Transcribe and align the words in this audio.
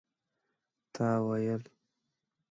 تا 0.93 1.09
ويل 1.25 1.61